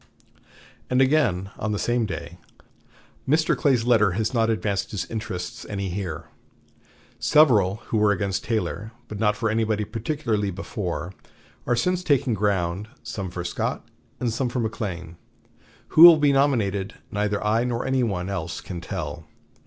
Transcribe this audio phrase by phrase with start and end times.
[0.89, 2.39] And again on the same day:
[3.29, 3.55] "Mr.
[3.55, 6.23] Clay's letter has not advanced his interests any here.
[7.19, 11.13] Several who were against Taylor, but not for anybody particularly before,
[11.67, 13.85] are since taking ground, some for Scott
[14.19, 15.17] and some for McLean.
[15.89, 19.27] Who will be nominated neither I nor any one else can tell.